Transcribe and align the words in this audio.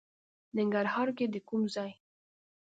ننګرهار 0.57 1.07
کې 1.17 1.25
د 1.33 1.35
کوم 1.47 1.63
ځای؟ 1.75 1.91